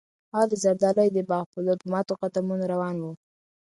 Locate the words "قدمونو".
2.21-2.63